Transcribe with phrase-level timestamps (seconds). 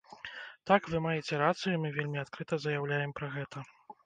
[0.71, 3.57] Так, вы маеце рацыю, мы вельмі адкрыта заяўляем пра гэта.